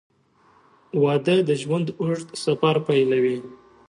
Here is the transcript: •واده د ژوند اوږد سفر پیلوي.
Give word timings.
•واده 1.03 1.35
د 1.47 1.49
ژوند 1.61 1.87
اوږد 2.01 2.29
سفر 2.45 2.75
پیلوي. 2.87 3.37